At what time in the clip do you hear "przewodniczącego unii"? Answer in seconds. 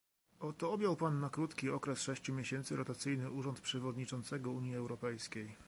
3.61-4.75